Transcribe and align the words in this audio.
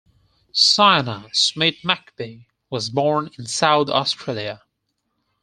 Sianoa 0.51 1.29
Smit-McPhee 1.31 2.47
was 2.71 2.89
born 2.89 3.29
in 3.37 3.45
South 3.45 3.87
Australia. 3.87 4.63